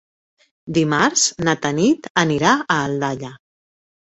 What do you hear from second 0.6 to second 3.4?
Dimarts na Tanit anirà a Aldaia.